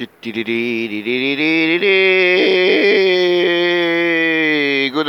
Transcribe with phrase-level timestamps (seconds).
[0.00, 0.08] Guten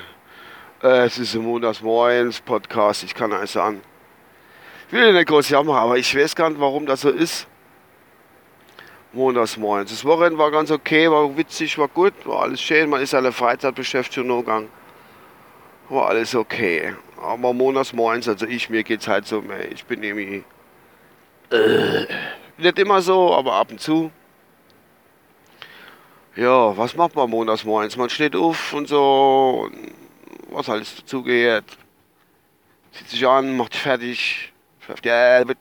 [0.81, 3.81] Es ist ein Montagsmorgens Podcast, ich kann eins sagen.
[4.89, 7.47] Ich will nicht groß jammern, aber ich weiß gar nicht, warum das so ist.
[9.13, 9.93] Montagsmorgens.
[9.93, 13.31] Das Wochenende war ganz okay, war witzig, war gut, war alles schön, man ist alle
[13.31, 14.69] Freizeitbeschäftigung gegangen
[15.89, 16.95] war alles okay.
[17.21, 20.45] Aber montags morgens, also ich, mir geht's halt so, ich bin irgendwie
[21.51, 22.07] äh,
[22.59, 24.11] nicht immer so, aber ab und zu.
[26.37, 27.97] Ja, was macht man montags morgens?
[27.97, 29.93] Man steht auf und so, und
[30.51, 31.65] was alles dazugehört.
[32.93, 35.59] Zieht sich an, macht fertig, schafft die Arbeit.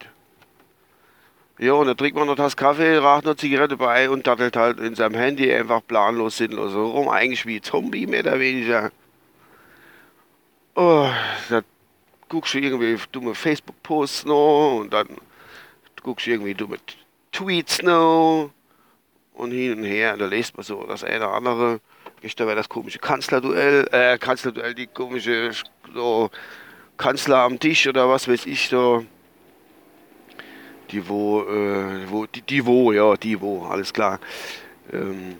[1.59, 4.79] Ja, und dann trinkt man noch das Kaffee, raucht noch Zigarette bei und dattelt halt
[4.79, 7.07] in seinem Handy einfach planlos, sinnlos rum.
[7.09, 8.91] Eigentlich wie Zombie mehr oder weniger.
[10.75, 11.07] Oh,
[11.49, 11.61] da
[12.29, 15.07] guckst du irgendwie dumme Facebook-Posts noch und dann
[16.01, 16.77] guckst du irgendwie dumme
[17.31, 18.49] Tweets noch
[19.33, 20.17] und hin und her.
[20.17, 21.79] Da liest man so das eine oder andere.
[22.21, 25.51] Gestern war das komische Kanzlerduell, äh, Kanzlerduell, die komische
[25.93, 26.31] so
[26.97, 29.05] Kanzler am Tisch oder was weiß ich so.
[30.89, 34.19] Die wo, äh, wo, die, die wo, ja, die wo, alles klar.
[34.91, 35.37] Ähm,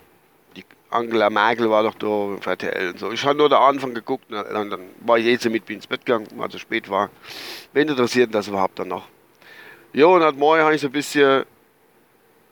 [0.94, 3.12] Angela Merkel war doch da auf RTL und so.
[3.12, 6.06] Ich habe nur den Anfang geguckt und dann, dann war ich jetzt mit ins Bett
[6.06, 7.10] gegangen, weil es so spät war.
[7.74, 9.08] Wen interessiert das überhaupt dann noch?
[9.94, 11.46] Ja, und heute Morgen habe ich so ein bisschen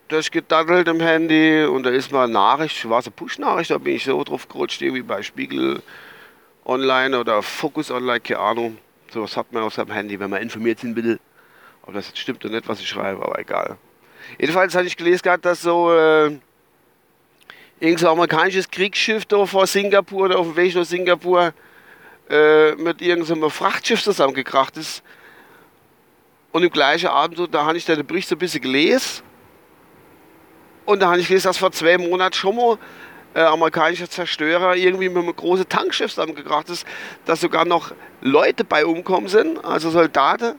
[0.08, 3.96] durchgedattelt im Handy und da ist mal eine Nachricht, war es eine Push-Nachricht, da bin
[3.96, 5.82] ich so drauf gerutscht, irgendwie bei Spiegel
[6.66, 8.78] Online oder Focus Online, keine Ahnung.
[9.12, 11.20] Sowas hat man auf seinem Handy, wenn man informiert sein will.
[11.84, 13.78] Ob das jetzt stimmt oder nicht, was ich schreibe, aber egal.
[14.40, 15.94] Jedenfalls hatte ich gelesen gehabt, dass so...
[15.94, 16.40] Äh,
[17.82, 21.52] irgendein amerikanisches Kriegsschiff da vor Singapur oder auf dem Weg nach Singapur
[22.30, 25.04] äh, mit irgendeinem Frachtschiff zusammengekracht ist.
[26.52, 29.24] Und im gleichen Abend, da habe ich den Bericht so ein bisschen gelesen.
[30.86, 32.78] Und da habe ich gelesen, dass vor zwei Monaten schon mal
[33.34, 36.86] äh, amerikanischer Zerstörer irgendwie mit einem großen Tankschiff zusammengekracht ist,
[37.26, 40.56] dass sogar noch Leute bei umkommen sind, also Soldaten.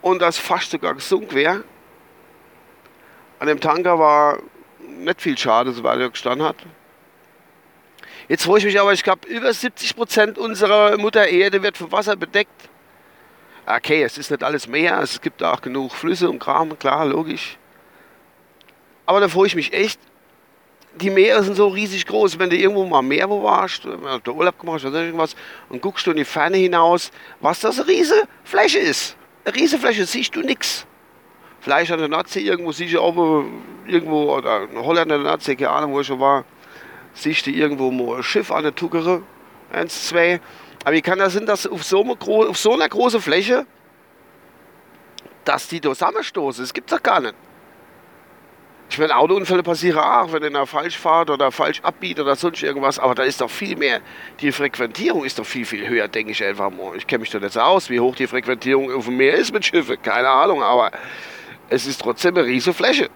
[0.00, 1.64] Und das fast sogar gesunken wäre.
[3.38, 4.38] An dem Tanker war
[4.80, 6.56] nicht viel schade, soweit er gestanden hat.
[8.28, 11.90] Jetzt freue ich mich aber, ich glaube, über 70 Prozent unserer Mutter Erde wird vom
[11.92, 12.68] Wasser bedeckt.
[13.64, 17.58] Okay, es ist nicht alles Meer, es gibt auch genug Flüsse und Kram, klar, logisch.
[19.06, 19.98] Aber da freue ich mich echt.
[20.96, 22.38] Die Meere sind so riesig groß.
[22.38, 25.34] Wenn du irgendwo mal Meer wo warst, wenn du Urlaub gemacht hast oder irgendwas,
[25.70, 29.16] und guckst du in die Ferne hinaus, was das eine riesige Fläche ist.
[29.44, 30.86] Eine riesige Fläche, siehst du nichts.
[31.60, 33.44] Vielleicht an der Nordsee irgendwo, du auch
[33.86, 36.44] irgendwo, oder in Holland an der Nordsee, keine Ahnung, wo ich schon war,
[37.14, 39.22] siehst du irgendwo mal ein Schiff an der Tuckere,
[39.72, 40.40] eins, zwei.
[40.84, 42.16] Aber wie kann das sein, dass auf so, einer,
[42.48, 43.66] auf so einer großen Fläche,
[45.44, 46.62] dass die da zusammenstoßen?
[46.62, 47.34] Das gibt es doch gar nicht.
[48.90, 52.98] Ich meine, Autounfälle passieren auch, wenn einer falsch fährt oder falsch abbiegt oder sonst irgendwas,
[52.98, 54.00] aber da ist doch viel mehr,
[54.40, 56.96] die Frequentierung ist doch viel, viel höher, denke ich einfach mal.
[56.96, 59.52] Ich kenne mich doch nicht so aus, wie hoch die Frequentierung auf dem Meer ist
[59.52, 60.90] mit Schiffen, keine Ahnung, aber
[61.68, 63.08] es ist trotzdem eine riesige Fläche.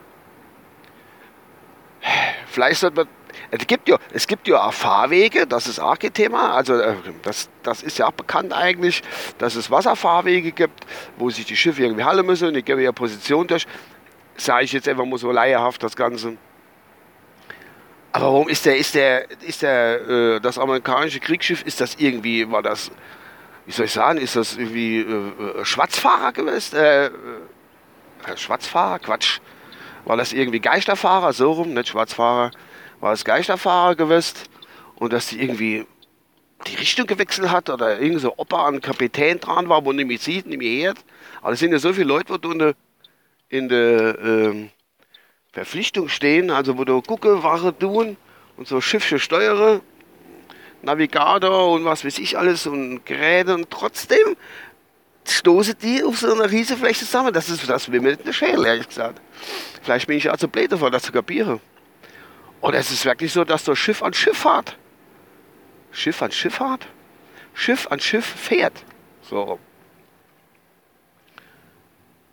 [2.47, 3.09] Vielleicht sollte man
[3.51, 6.55] es gibt ja, es gibt ja auch Fahrwege, das ist auch kein Thema.
[6.55, 9.03] Also äh, das, das ist ja auch bekannt eigentlich,
[9.37, 10.87] dass es Wasserfahrwege gibt,
[11.19, 13.67] wo sich die Schiffe irgendwie halten müssen und die geben ja Position durch.
[14.37, 16.39] Sage ich jetzt einfach mal so leierhaft das Ganze.
[18.13, 22.51] Aber warum ist der, ist der, ist der, äh, das amerikanische Kriegsschiff, ist das irgendwie,
[22.51, 22.91] war das,
[23.67, 26.77] wie soll ich sagen, ist das irgendwie äh, äh Schwarzfahrer gewesen?
[26.77, 27.11] Äh, äh,
[28.37, 29.41] Schwarzfahrer, Quatsch.
[30.05, 32.51] War das irgendwie Geisterfahrer, so rum, nicht Schwarzfahrer,
[33.01, 34.37] war es Geisterfahrer gewesen
[34.97, 35.87] und dass die irgendwie
[36.67, 40.47] die Richtung gewechselt hat oder irgend so Opa an Kapitän dran war, wo mehr sieht,
[40.47, 41.05] mehr hört.
[41.41, 42.75] Aber es sind ja so viele Leute, die in der,
[43.49, 44.71] in der ähm,
[45.53, 48.17] Verpflichtung stehen, also wo du gucke, Wache tun
[48.57, 49.81] und so Schiffchen steuere,
[50.83, 54.37] Navigator und was weiß ich alles und Geräte und trotzdem
[55.25, 57.33] stoßen die auf so einer riesen Fläche zusammen.
[57.33, 59.21] Das ist das wie mit der Schädel, ehrlich gesagt.
[59.83, 61.61] Vielleicht bin ich ja zu blöd davon, das zu kapieren.
[62.61, 64.77] Und es ist wirklich so, dass so Schiff an Schiff fährt.
[65.91, 66.87] Schiff an Schiff fährt?
[67.55, 68.85] Schiff an Schiff fährt.
[69.23, 69.59] So.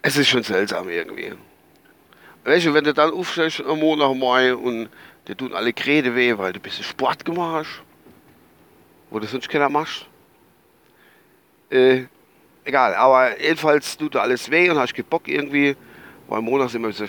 [0.02, 1.34] Es ist schon seltsam irgendwie.
[2.46, 4.90] Weißt du, wenn du dann aufstehst am Monat Mai und
[5.28, 7.82] dir tun alle Kräde weh, weil du ein bisschen Sport gemacht hast,
[9.10, 10.06] wo du sonst keiner machst.
[11.70, 12.06] Äh,
[12.66, 15.76] egal, aber jedenfalls tut alles weh und hast Bock irgendwie,
[16.28, 17.06] weil montags immer so,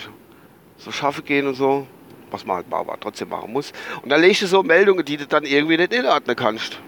[0.77, 1.87] so schaffen gehen und so,
[2.29, 3.71] was man halt aber trotzdem machen muss.
[4.01, 6.79] Und dann legst du so Meldungen, die du dann irgendwie nicht inordnen kannst.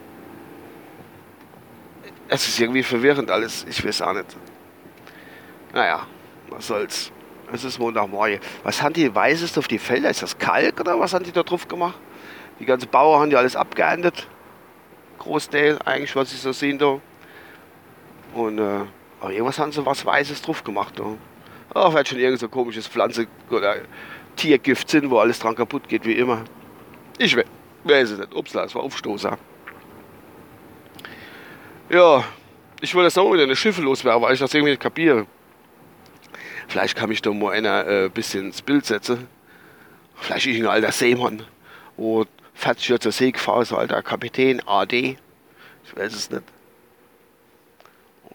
[2.29, 3.65] es ist irgendwie verwirrend alles.
[3.69, 4.35] Ich weiß auch nicht.
[5.73, 6.07] Naja,
[6.49, 7.11] was soll's.
[7.51, 8.39] Es ist Montagmorgen.
[8.63, 10.09] Was haben die Weißes auf die Felder?
[10.09, 11.99] Ist das Kalk oder was haben die da drauf gemacht?
[12.59, 14.27] Die ganzen Bauern haben die alles abgeerntet.
[15.19, 16.99] Großteil, eigentlich, was ich so sehen da.
[18.33, 18.81] Und, äh,
[19.19, 20.97] aber irgendwas haben sie was Weißes drauf gemacht.
[20.97, 21.17] Da.
[21.75, 23.77] Oh, vielleicht schon irgend so komisches Pflanze- oder
[24.35, 26.43] Tiergift sind, wo alles dran kaputt geht, wie immer.
[27.17, 27.45] Ich we
[27.83, 28.33] weiß es nicht.
[28.33, 29.37] Upsla, es war Aufstoßer.
[31.89, 32.23] Ja,
[32.81, 35.27] ich wollte jetzt auch wieder eine Schiffe loswerden, weil ich das irgendwie nicht kapiere.
[36.67, 39.27] Vielleicht kann mich da mal einer ein äh, bisschen ins Bild setzen.
[40.15, 41.43] Vielleicht ich ein alter Seemann.
[41.97, 45.17] Oder 40 Jahre zur See gefahren, so alter Kapitän, AD.
[45.85, 46.43] Ich weiß es nicht.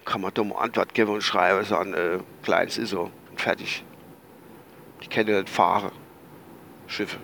[0.08, 3.10] Kann man mal Antwort geben und schreiben, ein äh, kleines ist so.
[3.31, 3.84] Und fertig.
[5.02, 5.93] Die kennen nicht fahren.
[6.87, 7.19] Schiffe.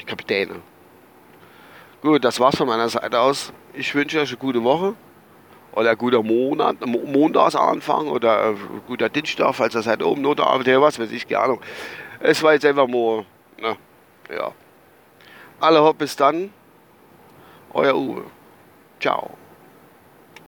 [0.00, 0.62] Die Kapitäne.
[2.00, 3.52] Gut, das war's von meiner Seite aus.
[3.72, 4.94] Ich wünsche euch eine gute Woche
[5.72, 10.44] oder ein guter Monat, Montagsanfang oder ein guter Dienstag, falls ihr seid oben oder
[10.80, 11.60] was weiß ich, keine Ahnung.
[12.20, 13.26] Es war jetzt einfach nur,
[13.60, 13.76] na,
[14.30, 14.52] ja.
[15.58, 16.52] Alle hopp, bis dann.
[17.72, 18.22] Euer Uwe.
[19.00, 19.36] Ciao.